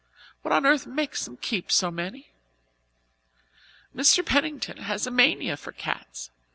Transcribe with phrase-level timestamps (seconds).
[0.41, 2.31] What on earth makes them keep so many?"
[3.95, 4.25] "Mr.
[4.25, 6.31] Pennington has a mania for cats.